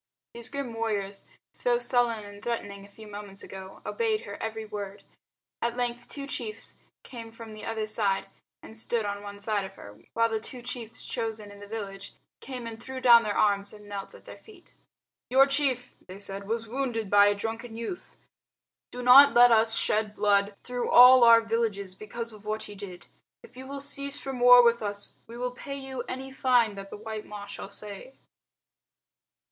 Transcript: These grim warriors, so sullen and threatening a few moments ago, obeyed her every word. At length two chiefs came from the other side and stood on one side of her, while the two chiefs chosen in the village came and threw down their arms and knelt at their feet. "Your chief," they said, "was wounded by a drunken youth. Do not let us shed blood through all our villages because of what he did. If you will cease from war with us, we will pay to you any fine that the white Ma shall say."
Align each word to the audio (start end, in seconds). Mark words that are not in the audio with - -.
These 0.33 0.49
grim 0.49 0.73
warriors, 0.73 1.25
so 1.53 1.77
sullen 1.77 2.23
and 2.25 2.41
threatening 2.41 2.83
a 2.83 2.89
few 2.89 3.05
moments 3.05 3.43
ago, 3.43 3.83
obeyed 3.85 4.21
her 4.21 4.35
every 4.41 4.65
word. 4.65 5.03
At 5.61 5.77
length 5.77 6.09
two 6.09 6.25
chiefs 6.25 6.77
came 7.03 7.31
from 7.31 7.53
the 7.53 7.65
other 7.65 7.85
side 7.85 8.25
and 8.63 8.75
stood 8.75 9.05
on 9.05 9.21
one 9.21 9.39
side 9.39 9.63
of 9.63 9.75
her, 9.75 9.99
while 10.15 10.27
the 10.27 10.39
two 10.39 10.63
chiefs 10.63 11.05
chosen 11.05 11.51
in 11.51 11.59
the 11.59 11.67
village 11.67 12.15
came 12.39 12.65
and 12.65 12.81
threw 12.81 12.99
down 12.99 13.21
their 13.21 13.37
arms 13.37 13.73
and 13.73 13.87
knelt 13.87 14.15
at 14.15 14.25
their 14.25 14.39
feet. 14.39 14.73
"Your 15.29 15.45
chief," 15.45 15.93
they 16.07 16.17
said, 16.17 16.47
"was 16.47 16.67
wounded 16.67 17.07
by 17.11 17.27
a 17.27 17.35
drunken 17.35 17.77
youth. 17.77 18.17
Do 18.91 19.03
not 19.03 19.35
let 19.35 19.51
us 19.51 19.75
shed 19.75 20.15
blood 20.15 20.55
through 20.63 20.89
all 20.89 21.23
our 21.23 21.41
villages 21.41 21.93
because 21.93 22.33
of 22.33 22.43
what 22.43 22.63
he 22.63 22.73
did. 22.73 23.05
If 23.43 23.55
you 23.55 23.67
will 23.67 23.79
cease 23.79 24.19
from 24.19 24.39
war 24.39 24.63
with 24.63 24.81
us, 24.81 25.13
we 25.27 25.37
will 25.37 25.51
pay 25.51 25.79
to 25.79 25.85
you 25.85 26.01
any 26.09 26.31
fine 26.31 26.73
that 26.73 26.89
the 26.89 26.97
white 26.97 27.27
Ma 27.27 27.45
shall 27.45 27.69
say." 27.69 28.15